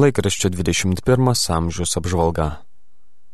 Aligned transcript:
Laikraščio 0.00 0.48
21 0.54 1.50
amžiaus 1.52 1.98
apžvalga. 1.98 2.44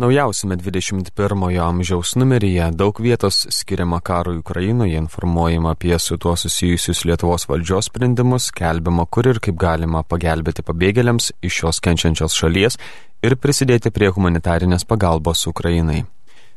Naujausiame 0.03 0.57
21 0.59 1.61
amžiaus 1.63 2.15
numeryje 2.19 2.71
daug 2.75 2.99
vietos 3.01 3.45
skiriama 3.55 4.01
karui 4.01 4.41
Ukrainoje, 4.41 4.97
informuojama 4.99 5.77
apie 5.77 5.99
su 5.99 6.17
tuo 6.17 6.35
susijusius 6.37 7.05
Lietuvos 7.05 7.47
valdžios 7.49 7.91
sprendimus, 7.91 8.51
kelbiama, 8.51 9.07
kur 9.07 9.29
ir 9.31 9.39
kaip 9.39 9.61
galima 9.63 10.03
pagelbėti 10.03 10.67
pabėgėliams 10.67 11.31
iš 11.47 11.61
šios 11.61 11.81
kenčiančios 11.87 12.35
šalies 12.35 12.81
ir 13.23 13.39
prisidėti 13.39 13.95
prie 13.95 14.11
humanitarinės 14.11 14.89
pagalbos 14.91 15.47
Ukrainai. 15.47 16.03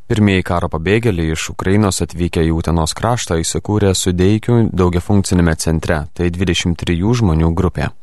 Pirmieji 0.10 0.48
karo 0.50 0.72
pabėgėliai 0.74 1.38
iš 1.38 1.52
Ukrainos 1.54 2.02
atvykę 2.02 2.48
į 2.50 2.56
Utenos 2.58 2.98
kraštą 2.98 3.38
įsikūrė 3.44 3.94
Sudeikių 3.94 4.62
daugiafunkcinėme 4.74 5.60
centre, 5.62 6.08
tai 6.18 6.34
23 6.34 7.02
žmonių 7.22 7.54
grupė. 7.54 7.94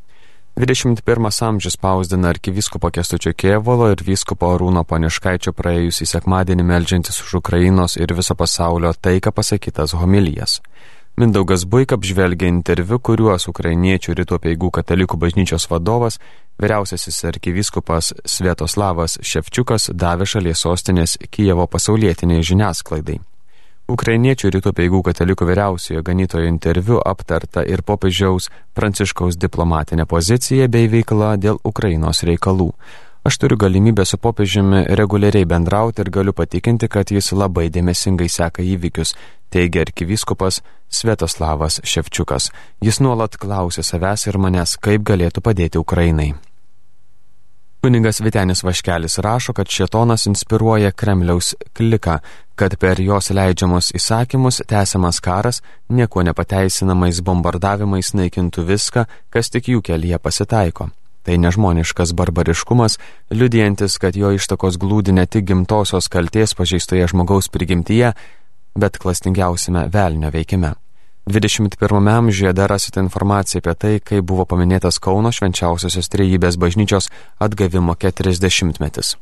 21 0.56 1.42
amžius 1.42 1.72
spausdina 1.72 2.28
arkiviskopo 2.28 2.90
Kestučio 2.90 3.32
Kievalo 3.32 3.90
ir 3.92 4.00
vyskupo 4.06 4.48
Arūno 4.54 4.86
Paniškaičio 4.88 5.52
praėjusį 5.52 6.08
sekmadienį 6.08 6.64
melžiantis 6.64 7.20
už 7.20 7.34
Ukrainos 7.42 7.98
ir 8.00 8.14
viso 8.16 8.34
pasaulio 8.34 8.94
taiką 8.96 9.34
pasakytas 9.36 9.92
homilijas. 9.92 10.62
Mindaugas 11.20 11.66
Buik 11.68 11.92
apžvelgia 11.92 12.48
interviu, 12.48 12.96
kuriuos 12.98 13.48
ukrainiečių 13.52 14.16
rytų 14.16 14.40
peigų 14.48 14.72
katalikų 14.80 15.20
bažnyčios 15.20 15.68
vadovas, 15.68 16.16
vyriausiasis 16.56 17.24
arkivyskupas 17.34 18.14
Svietoslavas 18.24 19.20
Ševčiukas 19.20 19.90
davė 19.92 20.24
šalies 20.24 20.64
sostinės 20.64 21.18
Kijevo 21.28 21.68
pasaulietiniai 21.68 22.40
žiniasklaidai. 22.40 23.20
Ukrainiečių 23.86 24.48
rytų 24.50 24.72
peigų 24.74 24.98
katalikų 25.06 25.46
vyriausiojo 25.46 26.00
ganytojo 26.02 26.48
interviu 26.50 26.96
aptarta 26.98 27.62
ir 27.62 27.84
popiežiaus 27.86 28.48
pranciškaus 28.74 29.38
diplomatinė 29.38 30.08
pozicija 30.10 30.66
bei 30.66 30.88
veikla 30.90 31.36
dėl 31.38 31.60
Ukrainos 31.62 32.24
reikalų. 32.26 32.72
Aš 33.26 33.38
turiu 33.42 33.58
galimybę 33.58 34.02
su 34.06 34.18
popiežiumi 34.18 34.82
reguliariai 34.98 35.46
bendrauti 35.46 36.02
ir 36.02 36.10
galiu 36.10 36.34
patikinti, 36.34 36.88
kad 36.90 37.10
jis 37.14 37.30
labai 37.30 37.68
dėmesingai 37.70 38.26
seka 38.30 38.66
įvykius, 38.66 39.14
teigia 39.54 39.86
arkivyskupas 39.86 40.60
Svetoslavas 40.90 41.78
Ševčiukas. 41.86 42.50
Jis 42.82 42.98
nuolat 42.98 43.38
klausė 43.38 43.86
savęs 43.86 44.26
ir 44.26 44.38
manęs, 44.42 44.74
kaip 44.82 45.06
galėtų 45.06 45.46
padėti 45.46 45.78
Ukrainai. 45.78 46.32
Kuningas 47.86 48.20
Vitenis 48.20 48.62
Vaškelis 48.62 49.18
rašo, 49.18 49.52
kad 49.52 49.68
šetonas 49.68 50.26
inspiruoja 50.26 50.90
Kremliaus 50.90 51.54
kliką, 51.76 52.18
kad 52.54 52.76
per 52.82 53.00
jos 53.00 53.30
leidžiamus 53.30 53.92
įsakymus 53.94 54.58
tęsiamas 54.66 55.20
karas 55.22 55.60
nieko 55.88 56.24
nepateisinamais 56.26 57.20
bombardavimais 57.22 58.10
naikintų 58.18 58.64
viską, 58.72 59.04
kas 59.30 59.52
tik 59.54 59.68
jų 59.70 59.84
kelyje 59.86 60.18
pasitaiko. 60.18 60.88
Tai 61.22 61.36
nežmoniškas 61.44 62.10
barbariškumas, 62.18 62.98
liudijantis, 63.30 64.00
kad 64.02 64.18
jo 64.18 64.32
ištakos 64.34 64.80
glūdi 64.82 65.14
ne 65.14 65.28
tik 65.30 65.46
gimtosios 65.46 66.10
kalties 66.10 66.56
pažeistoje 66.58 67.06
žmogaus 67.14 67.46
prigimtyje, 67.54 68.10
bet 68.74 68.98
klastingiausime 68.98 69.86
velnio 69.94 70.34
veikime. 70.34 70.74
21 71.26 72.08
amžiuje 72.08 72.52
dar 72.52 72.70
rasite 72.70 73.00
informaciją 73.00 73.58
apie 73.58 73.74
tai, 73.74 73.94
kaip 74.00 74.24
buvo 74.24 74.44
paminėtas 74.46 75.00
Kauno 75.02 75.32
švenčiausiosios 75.34 76.06
trejybės 76.12 76.54
bažnyčios 76.54 77.10
atgavimo 77.42 77.96
40-metis. 77.98 79.16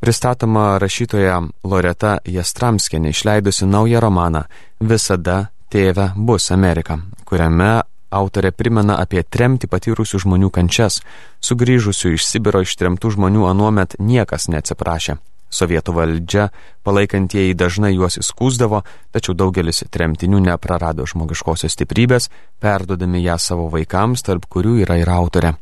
Pristatoma 0.00 0.78
rašytoja 0.80 1.42
Loreta 1.64 2.18
Jastramskienė 2.24 3.12
išleidusi 3.12 3.68
naują 3.68 4.00
romaną 4.00 4.46
Visada 4.80 5.50
tėve 5.68 6.10
bus 6.16 6.48
Amerika, 6.56 6.98
kuriame 7.28 7.82
autorė 8.10 8.52
primena 8.56 8.96
apie 8.96 9.20
tremti 9.22 9.68
patyrusių 9.68 10.24
žmonių 10.24 10.50
kančias, 10.50 11.02
sugrįžusių 11.44 12.16
iš 12.16 12.24
Sibiro 12.24 12.64
ištremtų 12.64 13.12
žmonių 13.12 13.44
anuomet 13.52 14.00
niekas 14.00 14.48
neatsiprašė. 14.48 15.20
Sovietų 15.50 15.94
valdžia 15.94 16.48
palaikantieji 16.84 17.54
dažnai 17.54 17.92
juos 17.94 18.18
įskūsdavo, 18.20 18.82
tačiau 19.14 19.36
daugelis 19.38 19.84
tremtinių 19.90 20.42
neprarado 20.48 21.06
žmogiškosios 21.06 21.76
stiprybės, 21.76 22.28
perdodami 22.60 23.22
ją 23.22 23.38
savo 23.38 23.70
vaikams, 23.70 24.26
tarp 24.26 24.48
kurių 24.50 24.80
yra 24.82 24.98
ir 25.00 25.10
autorė. 25.10 25.54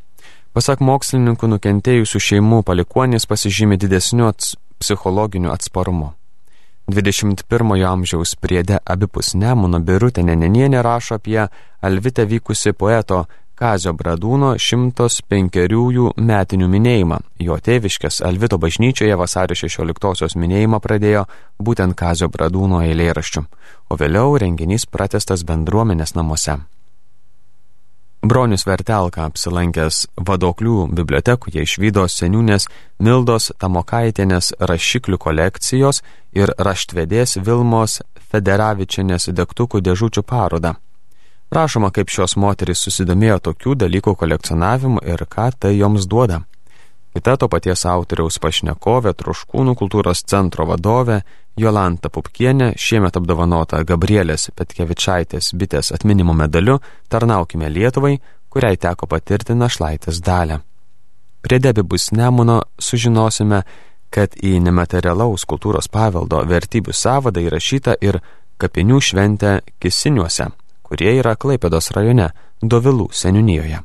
Pasak 0.55 0.79
mokslininkų, 0.79 1.49
nukentėjusių 1.51 2.19
šeimų 2.29 2.61
palikuonys 2.63 3.27
pasižymi 3.27 3.77
didesniu 3.77 4.29
ats 4.29 4.55
psichologiniu 4.79 5.51
atsparumu. 5.51 6.13
21 6.87 7.85
amžiaus 7.89 8.35
priede 8.37 8.77
abipus 8.85 9.33
Nemuno 9.33 9.79
Birutė 9.81 10.21
Nenenienė 10.23 10.83
rašo 10.85 11.17
apie 11.17 11.47
Alvite 11.81 12.25
vykusi 12.29 12.73
poeto 12.73 13.25
Kazio 13.55 13.93
Bradūno 13.95 14.53
105-ųjų 14.59 16.09
metinių 16.19 16.67
minėjimą. 16.73 17.21
Jo 17.39 17.55
tėviškės 17.63 18.19
Alvito 18.27 18.59
bažnyčioje 18.59 19.15
vasario 19.15 19.55
16-osios 19.55 20.35
minėjimą 20.35 20.81
pradėjo 20.83 21.23
būtent 21.63 21.95
Kazio 21.95 22.27
Bradūno 22.27 22.83
eilėraščių, 22.83 23.45
o 23.89 23.99
vėliau 23.99 24.35
renginys 24.43 24.85
pratestas 24.91 25.47
bendruomenės 25.47 26.17
namuose. 26.19 26.59
Bronius 28.25 28.65
Vertelka 28.65 29.27
apsilankęs 29.29 30.01
vadoklių 30.27 30.87
bibliotekoje 30.97 31.63
išvydo 31.63 32.07
seniūnės 32.09 32.65
Mildos 33.05 33.51
Tamokaitienės 33.61 34.51
rašiklių 34.59 35.19
kolekcijos 35.21 36.01
ir 36.35 36.51
raštvedės 36.57 37.37
Vilmos 37.45 38.01
Federavičianės 38.31 39.29
degtukų 39.29 39.83
dėžučių 39.85 40.25
parodą. 40.27 40.73
Rašoma, 41.55 41.87
kaip 41.95 42.09
šios 42.11 42.33
moterys 42.35 42.81
susidomėjo 42.83 43.37
tokių 43.47 43.75
dalykų 43.85 44.13
kolekcionavimu 44.19 45.03
ir 45.07 45.21
ką 45.31 45.45
tai 45.59 45.71
joms 45.77 46.03
duoda. 46.11 46.41
Kita 47.15 47.37
to 47.39 47.47
paties 47.47 47.85
autoriaus 47.87 48.35
pašnekovė, 48.43 49.13
Truškūnų 49.15 49.75
kultūros 49.79 50.25
centro 50.27 50.65
vadovė 50.67 51.21
Jolanta 51.55 52.11
Pupkienė, 52.11 52.73
šiemet 52.75 53.15
apdovanota 53.15 53.79
Gabrielės 53.87 54.49
Petkevičaitės 54.51 55.53
bitės 55.55 55.93
atminimo 55.95 56.35
medaliu 56.35 56.81
Tarnaukime 57.07 57.71
Lietuvai, 57.71 58.17
kuriai 58.51 58.75
teko 58.75 59.07
patirti 59.07 59.55
našlaitės 59.55 60.19
dalę. 60.19 60.59
Prie 61.39 61.61
debibus 61.63 62.09
Nemuno 62.11 62.59
sužinosime, 62.79 63.61
kad 64.11 64.35
į 64.43 64.57
nematerialaus 64.67 65.47
kultūros 65.47 65.87
paveldo 65.87 66.43
vertybių 66.51 66.91
savadą 66.91 67.47
įrašyta 67.47 67.95
ir 68.03 68.19
kapinių 68.59 68.99
šventę 68.99 69.61
Kisiniuose 69.79 70.51
kurie 70.85 71.17
yra 71.19 71.35
Klaipėdos 71.35 71.91
rajone, 71.95 72.29
Dovilų 72.61 73.09
seniūnijoje. 73.11 73.81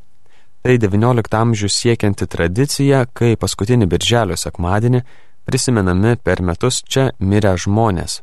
Tai 0.60 0.76
XIX 0.76 1.36
amžių 1.40 1.68
siekianti 1.72 2.26
tradicija, 2.28 3.06
kai 3.16 3.32
paskutinį 3.40 3.88
birželio 3.88 4.36
sekmadienį 4.36 5.00
prisimenami 5.48 6.18
per 6.20 6.42
metus 6.44 6.82
čia 6.84 7.10
mirę 7.18 7.54
žmonės. 7.56 8.20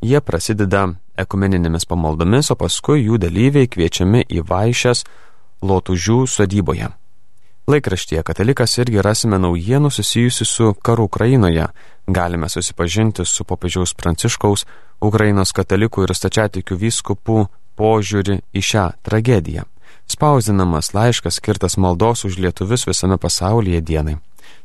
Jie 0.00 0.20
prasideda 0.24 0.86
ekumeninėmis 1.18 1.84
pamaldomis, 1.90 2.52
o 2.54 2.56
paskui 2.56 3.02
jų 3.02 3.18
dalyviai 3.20 3.68
kviečiami 3.68 4.24
į 4.30 4.46
vaišes 4.48 5.04
Lotužių 5.60 6.22
sodyboje. 6.24 6.88
Laikraštyje 7.68 8.22
katalikas 8.24 8.78
irgi 8.80 9.02
rasime 9.04 9.36
naujienų 9.38 9.90
susijusių 9.92 10.46
su 10.48 10.70
karu 10.82 11.04
Ukrainoje. 11.10 11.66
Galime 12.08 12.48
susipažinti 12.48 13.26
su 13.26 13.44
popiežiaus 13.44 13.92
Pranciškaus, 13.94 14.64
Ukrainos 15.04 15.52
katalikų 15.52 16.06
ir 16.06 16.14
stačiatikių 16.16 16.78
vyskupų 16.80 17.44
požiūrį 17.78 18.40
į 18.54 18.60
šią 18.70 18.86
tragediją. 19.06 19.62
Spausdinamas 20.10 20.94
laiškas 20.94 21.34
skirtas 21.38 21.76
maldos 21.76 22.24
už 22.26 22.38
lietuvius 22.42 22.86
visame 22.88 23.16
pasaulyje 23.18 23.80
dienai. 23.80 24.16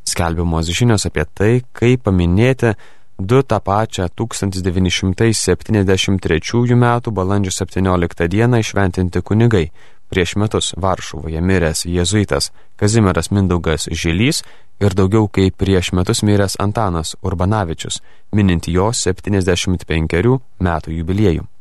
Skelbiamos 0.06 0.66
žinios 0.70 1.06
apie 1.06 1.26
tai, 1.34 1.62
kaip 1.74 2.04
paminėti 2.06 2.76
du 3.20 3.44
tą 3.44 3.60
pačią 3.60 4.10
1973 4.10 6.74
m. 6.74 7.02
balandžio 7.12 7.52
17 7.52 8.28
d. 8.28 8.60
išventinti 8.60 9.22
kunigai, 9.22 9.72
prieš 10.10 10.36
metus 10.36 10.74
Varšuvoje 10.78 11.42
miręs 11.42 11.86
jėzuitas 11.86 12.52
Kazimieras 12.76 13.32
Mindaugas 13.32 13.88
Žilys 13.92 14.44
ir 14.80 14.94
daugiau 14.94 15.28
kaip 15.28 15.58
prieš 15.58 15.92
metus 15.94 16.24
miręs 16.24 16.56
Antanas 16.60 17.16
Urbanavičius, 17.22 18.02
minint 18.32 18.68
jo 18.68 18.94
75 18.94 20.40
metų 20.60 20.92
jubiliejų. 21.00 21.55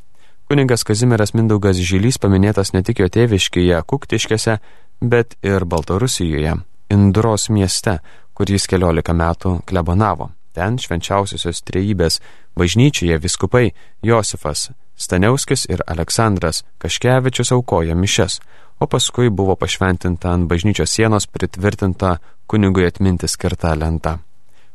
Kuningas 0.45 0.85
Kazimieras 0.85 1.33
Mindaugas 1.33 1.79
Žylys 1.81 2.19
paminėtas 2.21 2.75
ne 2.75 2.83
tik 2.85 2.99
jo 3.01 3.07
tėviškėje 3.09 3.79
Kuktiškėse, 3.89 4.59
bet 5.01 5.39
ir 5.41 5.65
Baltarusijoje, 5.65 6.59
Indros 6.93 7.49
mieste, 7.49 7.95
kur 8.37 8.53
jis 8.53 8.69
keliolika 8.69 9.17
metų 9.17 9.63
klebonavo. 9.65 10.29
Ten 10.53 10.77
švenčiausiosios 10.79 11.65
trejybės 11.65 12.21
bažnyčioje 12.61 13.17
viskupai 13.25 13.71
Josifas 14.05 14.69
Staniauskis 15.01 15.65
ir 15.73 15.81
Aleksandras 15.87 16.61
Kaškevičius 16.79 17.51
aukoja 17.57 17.97
mišes, 17.97 18.39
o 18.81 18.87
paskui 18.87 19.31
buvo 19.31 19.57
pašventinta 19.57 20.31
ant 20.37 20.47
bažnyčios 20.51 20.93
sienos 20.93 21.27
pritvirtinta 21.27 22.19
kunigui 22.47 22.85
atminti 22.87 23.29
skirta 23.29 23.73
lenta. 23.81 24.19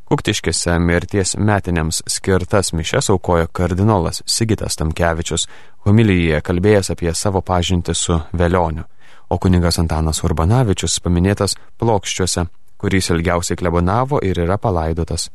Kuktiškėse 0.09 0.79
mirties 0.81 1.35
metiniams 1.37 2.01
skirtas 2.09 2.73
mišes 2.73 3.11
aukojo 3.13 3.47
kardinolas 3.53 4.23
Sigitas 4.25 4.79
Tamkevičius, 4.79 5.45
homilyje 5.85 6.41
kalbėjęs 6.41 6.89
apie 6.95 7.13
savo 7.13 7.43
pažintį 7.45 7.93
su 7.93 8.17
Velioniu, 8.33 8.87
o 9.29 9.37
kuningas 9.37 9.77
Antanas 9.77 10.23
Urbanavičius 10.25 10.97
paminėtas 11.05 11.53
plokščiuose 11.77 12.49
kuris 12.79 13.11
ilgiausiai 13.11 13.57
klebonavo 13.59 14.21
ir 14.23 14.39
yra 14.39 14.57
palaidotas. 14.57 15.29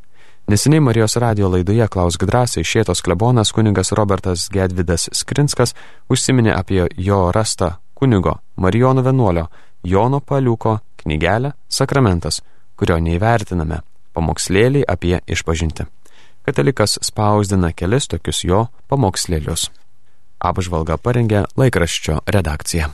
Neseniai 0.48 0.80
Marijos 0.80 1.16
radio 1.20 1.48
laidoje 1.52 1.86
Klaus 1.92 2.16
Gdrasiai 2.20 2.64
šėtos 2.68 3.00
klebonas 3.04 3.52
kuningas 3.56 3.92
Robertas 3.96 4.48
Gedvidas 4.52 5.08
Skrinskas 5.12 5.72
užsiminė 6.12 6.52
apie 6.56 6.82
jo 6.96 7.20
rastą 7.32 7.70
kunigo 7.94 8.38
Marijono 8.56 9.04
vienuolio 9.04 9.46
Jono 9.84 10.20
Paliuko 10.20 10.78
knygelę 11.02 11.52
Sakramentas, 11.68 12.40
kurio 12.76 12.96
neįvertiname, 13.00 13.80
pamokslėliai 14.14 14.86
apie 14.88 15.18
išpažinti. 15.26 15.86
Katalikas 16.44 16.98
spausdina 17.02 17.72
kelis 17.72 18.06
tokius 18.12 18.44
jo 18.44 18.66
pamokslėlius. 18.92 19.70
Apžvalga 20.44 20.98
parengė 21.00 21.46
laikraščio 21.56 22.20
redakcija. 22.36 22.90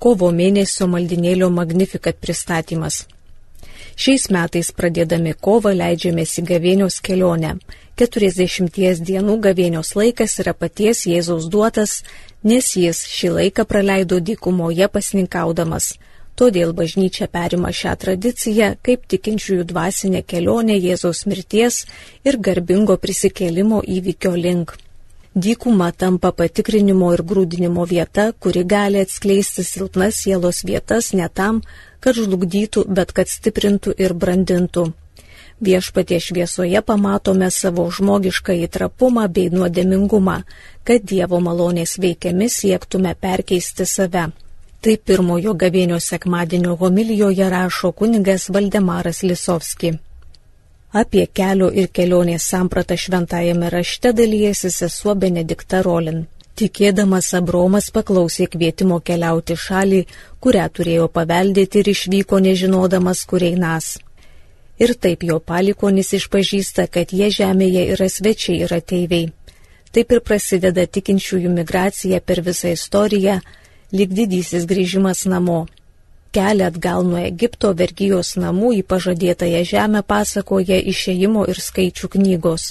Kovo 0.00 0.30
mėnesio 0.32 0.88
maldinėlio 0.88 1.50
Magnificat 1.52 2.16
pristatymas. 2.24 3.02
Šiais 4.00 4.30
metais 4.32 4.70
pradėdami 4.72 5.34
kovą 5.46 5.74
leidžiamės 5.76 6.38
į 6.40 6.44
gavėnios 6.48 6.96
kelionę. 7.04 7.50
40 8.00 9.02
dienų 9.04 9.34
gavėnios 9.44 9.92
laikas 9.98 10.38
yra 10.40 10.54
paties 10.56 11.04
Jėzaus 11.04 11.50
duotas, 11.52 11.98
nes 12.42 12.70
jis 12.80 13.02
šį 13.04 13.34
laiką 13.34 13.66
praleido 13.68 14.22
dykumoje 14.24 14.88
pasninkaudamas. 14.88 15.98
Todėl 16.40 16.70
bažnyčia 16.72 17.26
perima 17.28 17.70
šią 17.78 17.90
tradiciją 18.02 18.68
kaip 18.86 19.02
tikinčiųjų 19.12 19.64
dvasinę 19.72 20.22
kelionę 20.32 20.76
Jėzaus 20.80 21.26
mirties 21.28 21.82
ir 22.24 22.38
garbingo 22.46 22.96
prisikėlimo 23.02 23.82
įvykio 23.96 24.32
link. 24.46 24.72
Dykuma 25.34 25.90
tampa 25.92 26.32
patikrinimo 26.38 27.12
ir 27.14 27.22
grūdinimo 27.34 27.84
vieta, 27.92 28.24
kuri 28.32 28.64
gali 28.64 29.04
atskleisti 29.04 29.66
silpnas 29.68 30.24
sielos 30.24 30.64
vietas 30.64 31.12
ne 31.12 31.28
tam, 31.28 31.60
kad 32.00 32.16
žlugdytų, 32.16 32.88
bet 32.88 33.12
kad 33.12 33.28
stiprintų 33.28 33.94
ir 34.00 34.16
brandintų. 34.24 34.88
Viešpatie 35.60 36.24
šviesoje 36.24 36.80
pamatome 36.80 37.50
savo 37.52 37.84
žmogišką 37.92 38.56
įtrapumą 38.64 39.28
bei 39.28 39.52
nuodėmingumą, 39.52 40.42
kad 40.88 41.04
Dievo 41.04 41.38
malonės 41.44 41.98
veikiami 42.00 42.48
siektume 42.48 43.12
perkeisti 43.26 43.84
save. 43.84 44.30
Tai 44.80 44.94
pirmojo 44.96 45.52
gavėnio 45.60 45.98
sekmadienio 46.00 46.74
homilijoje 46.80 47.48
rašo 47.52 47.90
kunigas 47.92 48.46
Valdemaras 48.48 49.18
Lisovski. 49.22 49.90
Apie 51.00 51.26
kelio 51.40 51.68
ir 51.82 51.90
kelionės 51.98 52.46
sampratą 52.52 52.96
šventajame 53.02 53.68
rašte 53.74 54.14
dalyjasi 54.16 54.70
sesuo 54.72 55.14
Benedikta 55.24 55.82
Rolin. 55.84 56.24
Tikėdamas 56.56 57.28
Abromas 57.36 57.90
paklausė 57.92 58.48
kvietimo 58.54 59.02
keliauti 59.04 59.58
šalį, 59.66 60.00
kurią 60.40 60.64
turėjo 60.72 61.10
paveldėti 61.12 61.84
ir 61.84 61.92
išvyko 61.94 62.40
nežinodamas, 62.48 63.26
kur 63.28 63.44
einas. 63.52 63.92
Ir 64.80 64.96
taip 64.96 65.28
jo 65.28 65.38
palikonis 65.44 66.16
išpažįsta, 66.16 66.88
kad 66.88 67.12
jie 67.12 67.28
žemėje 67.28 67.84
yra 67.92 68.08
svečiai 68.08 68.62
ir 68.64 68.78
ateiviai. 68.80 69.28
Taip 69.92 70.12
ir 70.16 70.24
prasideda 70.24 70.88
tikinčiųjų 70.88 71.52
migracija 71.52 72.24
per 72.24 72.40
visą 72.46 72.72
istoriją, 72.72 73.42
lyg 73.92 74.12
didysis 74.14 74.66
grįžimas 74.70 75.24
namo. 75.26 75.66
Kelią 76.30 76.68
atgal 76.70 77.02
nuo 77.06 77.18
Egipto 77.18 77.72
vergyjos 77.74 78.36
namų 78.38 78.70
į 78.78 78.82
pažadėtąją 78.90 79.64
žemę 79.72 80.02
pasakoja 80.06 80.78
išėjimo 80.92 81.48
ir 81.50 81.58
skaičių 81.58 82.10
knygos, 82.14 82.68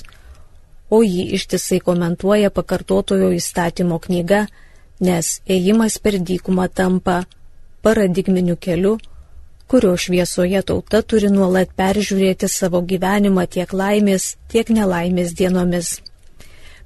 o 0.89 1.01
jį 1.03 1.25
ištisai 1.35 1.81
komentuoja 1.83 2.53
pakartotojo 2.55 3.33
įstatymo 3.35 3.99
knyga, 4.05 4.45
nes 5.03 5.41
ėjimas 5.47 5.99
per 5.99 6.19
dykumą 6.31 6.69
tampa 6.71 7.25
paradigminiu 7.83 8.55
keliu, 8.55 8.95
kurio 9.67 9.97
šviesoje 9.97 10.63
tauta 10.65 11.01
turi 11.03 11.27
nuolat 11.29 11.75
peržiūrėti 11.77 12.47
savo 12.49 12.81
gyvenimą 12.81 13.45
tiek 13.55 13.73
laimės, 13.73 14.35
tiek 14.47 14.71
nelaimės 14.71 15.35
dienomis. 15.35 15.97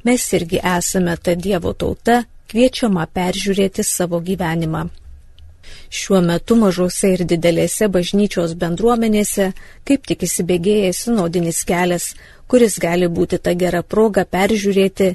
Mes 0.04 0.26
irgi 0.36 0.60
esame 0.60 1.16
ta 1.16 1.38
Dievo 1.40 1.72
tauta, 1.74 2.24
kviečiama 2.52 3.06
peržiūrėti 3.18 3.86
savo 3.88 4.20
gyvenimą. 4.24 4.88
Šiuo 5.94 6.20
metu 6.26 6.56
mažose 6.60 7.14
ir 7.16 7.24
didelėse 7.30 7.88
bažnyčios 7.96 8.56
bendruomenėse 8.64 9.52
kaip 9.88 10.08
tik 10.10 10.26
įsibėgėja 10.28 10.92
sinodinis 10.98 11.62
kelias, 11.70 12.10
kuris 12.48 12.80
gali 12.82 13.08
būti 13.08 13.40
ta 13.46 13.54
gera 13.64 13.84
proga 13.84 14.26
peržiūrėti, 14.36 15.14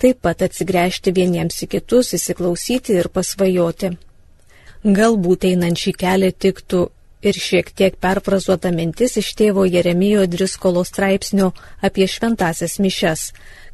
taip 0.00 0.20
pat 0.26 0.46
atsigręžti 0.46 1.12
vieniems 1.16 1.58
į 1.64 1.70
kitus, 1.74 2.14
įsiklausyti 2.18 2.96
ir 3.00 3.10
pasvajoti. 3.16 3.92
Galbūt 5.00 5.44
einant 5.50 5.76
šį 5.76 5.92
kelią 6.04 6.30
tiktų 6.46 6.86
ir 7.22 7.36
šiek 7.36 7.70
tiek 7.76 7.96
perfrazuota 8.00 8.70
mintis 8.72 9.16
iš 9.20 9.32
tėvo 9.36 9.66
Jeremijo 9.68 10.24
Driskolo 10.26 10.84
straipsnio 10.84 11.50
apie 11.84 12.06
šventasias 12.08 12.78
mišes, 12.80 13.24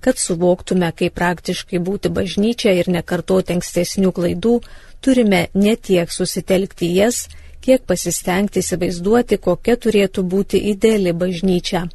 kad 0.00 0.18
suvoktume, 0.18 0.90
kaip 0.92 1.14
praktiškai 1.14 1.78
būti 1.78 2.10
bažnyčia 2.12 2.74
ir 2.74 2.90
nekartoti 2.90 3.56
ankstesnių 3.56 4.12
klaidų, 4.16 4.60
turime 5.00 5.46
ne 5.54 5.76
tiek 5.76 6.10
susitelkti 6.12 6.90
jas, 6.96 7.26
kiek 7.62 7.86
pasistengti 7.86 8.62
įsivaizduoti, 8.62 9.38
kokia 9.38 9.76
turėtų 9.76 10.26
būti 10.26 10.62
ideali 10.72 11.12
bažnyčia. 11.12 11.86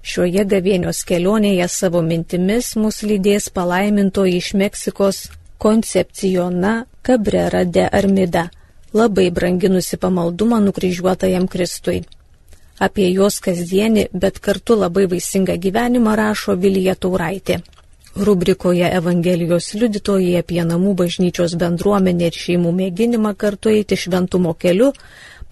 Šioje 0.00 0.46
gavėnios 0.48 1.02
kelionėje 1.04 1.66
savo 1.68 2.00
mintimis 2.00 2.72
mus 2.80 3.02
lydės 3.04 3.50
palaimintoji 3.52 4.38
iš 4.40 4.54
Meksikos 4.56 5.26
Koncepciona 5.60 6.86
Cabrera 7.04 7.66
de 7.68 7.84
Armida– 7.84 8.48
labai 8.92 9.30
branginusi 9.30 9.96
pamaldumą 9.96 10.60
nukryžiuotajam 10.60 11.46
Kristui. 11.48 12.02
Apie 12.80 13.10
jos 13.12 13.40
kasdienį, 13.44 14.06
bet 14.12 14.40
kartu 14.40 14.76
labai 14.78 15.04
vaisingą 15.06 15.56
gyvenimą 15.60 16.16
rašo 16.16 16.56
Vilija 16.56 16.94
Tauraitė. 16.96 17.60
Rubrikoje 18.16 18.88
Evangelijos 18.90 19.68
liudytojai 19.78 20.38
apie 20.40 20.62
namų 20.66 20.94
bažnyčios 21.02 21.54
bendruomenę 21.60 22.30
ir 22.30 22.38
šeimų 22.44 22.72
mėginimą 22.78 23.34
kartu 23.38 23.70
eiti 23.70 23.96
šventumo 23.96 24.54
keliu 24.58 24.90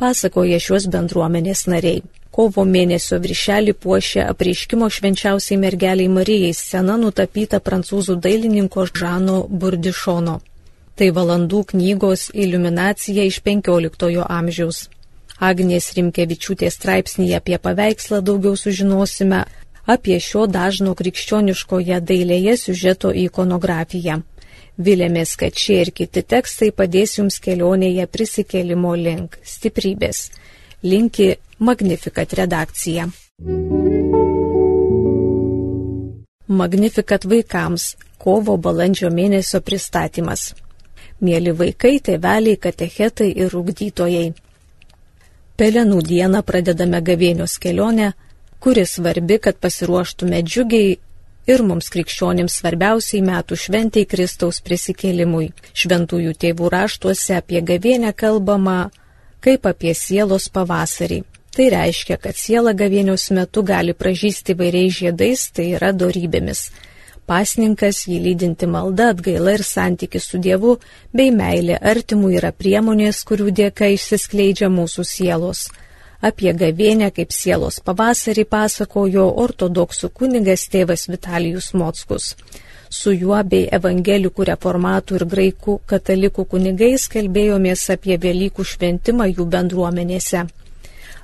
pasakoja 0.00 0.58
šios 0.58 0.88
bendruomenės 0.90 1.66
nariai. 1.70 2.02
Kovo 2.34 2.64
mėnesio 2.64 3.18
viršelį 3.22 3.74
puošia 3.82 4.26
apreiškimo 4.32 4.88
švenčiausiai 4.96 5.58
mergeliai 5.58 6.10
Marijai 6.18 6.52
scena 6.54 6.98
nutapyta 6.98 7.58
prancūzų 7.58 8.18
dailininko 8.26 8.86
Žano 8.90 9.40
Burdišono. 9.48 10.40
Tai 10.98 11.12
valandų 11.14 11.60
knygos 11.70 12.24
iliuminacija 12.34 13.22
iš 13.28 13.36
XV 13.46 14.24
amžiaus. 14.26 14.88
Agnės 15.38 15.92
Rimkevičiūtės 15.94 16.74
straipsnėje 16.74 17.38
apie 17.38 17.58
paveikslą 17.62 18.18
daugiau 18.26 18.58
sužinosime 18.58 19.44
apie 19.86 20.18
šio 20.18 20.48
dažno 20.50 20.96
krikščioniškoje 20.98 22.00
dailėje 22.02 22.56
siužeto 22.64 23.14
ikonografiją. 23.14 24.18
Vilėmės, 24.78 25.36
kad 25.38 25.54
šie 25.54 25.78
ir 25.84 25.94
kiti 25.94 26.26
tekstai 26.34 26.72
padės 26.74 27.14
jums 27.20 27.38
kelionėje 27.46 28.10
prisikelimo 28.10 28.98
link 28.98 29.38
stiprybės. 29.54 30.32
Linki 30.82 31.36
Magnificat 31.58 32.34
redakcija. 32.42 33.06
Magnificat 36.48 37.24
vaikams 37.24 37.92
kovo 38.18 38.56
balandžio 38.58 39.14
mėnesio 39.14 39.62
pristatymas 39.62 40.50
mėly 41.24 41.54
vaikai, 41.56 41.98
tėveliai, 42.04 42.58
katechetai 42.60 43.28
ir 43.44 43.54
ugdytojai. 43.56 44.32
Pelenų 45.58 46.02
dieną 46.06 46.42
pradedame 46.46 47.00
gavėnios 47.02 47.58
kelionę, 47.58 48.12
kuri 48.62 48.84
svarbi, 48.86 49.38
kad 49.42 49.58
pasiruoštume 49.58 50.42
džiugiai 50.42 50.98
ir 51.50 51.64
mums 51.66 51.88
krikščionims 51.94 52.60
svarbiausiai 52.60 53.22
metų 53.26 53.58
šventiai 53.58 54.06
Kristaus 54.06 54.60
prisikėlimui. 54.62 55.50
Šventųjų 55.74 56.36
tėvų 56.44 56.70
raštuose 56.74 57.38
apie 57.40 57.62
gavėnę 57.72 58.12
kalbama 58.14 58.90
kaip 59.40 59.66
apie 59.66 59.94
sielos 59.94 60.48
pavasarį. 60.52 61.24
Tai 61.54 61.66
reiškia, 61.74 62.18
kad 62.22 62.36
siela 62.38 62.74
gavėnios 62.76 63.30
metu 63.34 63.64
gali 63.66 63.94
pražysti 63.96 64.54
vairiais 64.54 64.94
žiedais, 65.00 65.48
tai 65.50 65.72
yra 65.78 65.90
dorybėmis 65.96 66.68
Pasninkas, 67.28 68.06
jį 68.08 68.18
lydinti 68.24 68.66
malda, 68.72 69.10
atgaila 69.12 69.52
ir 69.58 69.64
santykis 69.70 70.30
su 70.30 70.38
Dievu 70.40 70.78
bei 71.12 71.28
meilė 71.34 71.76
artimų 71.90 72.30
yra 72.38 72.54
priemonės, 72.56 73.20
kurių 73.28 73.50
dėka 73.58 73.90
išsiskleidžia 73.96 74.70
mūsų 74.72 75.04
sielos. 75.04 75.66
Apie 76.24 76.54
gavėnę 76.62 77.10
kaip 77.14 77.34
sielos 77.36 77.78
pavasarį 77.84 78.46
pasakojo 78.54 79.26
ortodoksų 79.44 80.10
kunigas 80.20 80.64
tėvas 80.72 81.04
Vitalijus 81.12 81.74
Mockus. 81.76 82.32
Su 82.88 83.12
juo 83.12 83.38
bei 83.44 83.68
evangelikų 83.78 84.48
reformatų 84.48 85.18
ir 85.20 85.26
graikų 85.34 85.74
katalikų 85.92 86.46
kunigais 86.54 87.04
kalbėjomės 87.12 87.84
apie 87.92 88.16
Velykų 88.24 88.64
šventimą 88.72 89.28
jų 89.34 89.46
bendruomenėse. 89.52 90.46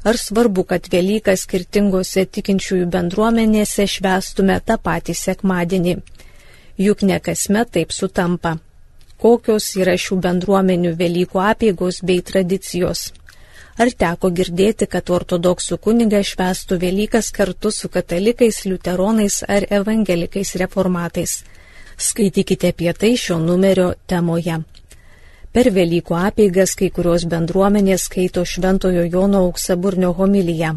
Ar 0.05 0.19
svarbu, 0.21 0.67
kad 0.69 0.91
Velyką 0.93 1.33
skirtingose 1.41 2.27
tikinčiųjų 2.37 2.91
bendruomenėse 2.93 3.87
švestume 3.89 4.59
tą 4.61 4.77
patį 4.77 5.17
sekmadienį? 5.17 5.97
Juk 6.77 7.03
ne 7.09 7.19
kasmet 7.21 7.73
taip 7.73 7.93
sutampa. 7.93 8.59
kokios 9.25 9.71
yra 9.81 9.95
šių 10.05 10.19
bendruomenių 10.25 10.91
Velykų 11.01 11.41
apėgos 11.41 12.03
bei 12.09 12.21
tradicijos. 12.31 13.13
Ar 13.81 13.91
teko 14.03 14.31
girdėti, 14.31 14.87
kad 14.87 15.09
ortodoksų 15.11 15.79
kunigas 15.87 16.35
švestų 16.35 16.79
Velykas 16.83 17.31
kartu 17.39 17.73
su 17.75 17.89
katalikais, 17.89 18.61
liuteronais 18.69 19.41
ar 19.49 19.67
evangelikais 19.81 20.55
reformatais? 20.61 21.41
Skaitykite 21.97 22.75
apie 22.75 22.93
tai 22.93 23.15
šio 23.17 23.41
numerio 23.41 23.95
temoje. 24.07 24.61
Per 25.55 25.69
Velykų 25.71 26.17
apeigas 26.19 26.73
kai 26.75 26.89
kurios 26.91 27.25
bendruomenės 27.31 28.09
skaito 28.09 28.43
Šventojo 28.43 29.05
Jono 29.07 29.45
auksaburnio 29.47 30.09
homiliją. 30.19 30.73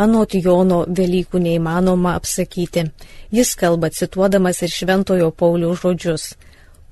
Anot 0.00 0.32
Jono 0.32 0.78
Velykų 0.88 1.42
neįmanoma 1.44 2.14
apsakyti. 2.16 2.86
Jis 3.28 3.50
kalba 3.60 3.90
cituodamas 3.92 4.62
ir 4.64 4.72
Šventojo 4.72 5.28
Pauliaus 5.36 5.82
žodžius. 5.82 6.24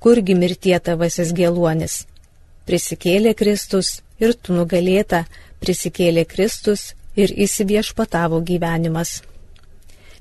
Kurgi 0.04 0.36
mirtie 0.36 0.76
tavasis 0.76 1.32
gėluonis? 1.32 1.94
Prisikėlė 2.68 3.32
Kristus 3.40 4.02
ir 4.20 4.36
tu 4.36 4.52
nugalėta, 4.52 5.22
prisikėlė 5.64 6.26
Kristus 6.28 6.90
ir 7.16 7.32
įsiviešpatavo 7.32 8.42
gyvenimas. 8.44 9.22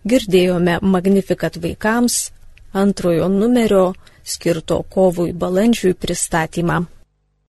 Girdėjome 0.08 0.80
Magnifikat 0.80 1.60
vaikams 1.60 2.30
antrojo 2.72 3.28
numerio 3.28 3.86
skirto 4.24 4.82
kovui 4.90 5.34
balandžiui 5.34 5.94
pristatymą. 5.94 6.86